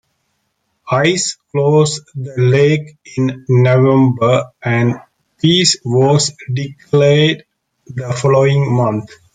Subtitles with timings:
[1.05, 4.95] Ice closed the lake in November, and
[5.39, 7.43] peace was declared
[7.85, 9.11] the following month.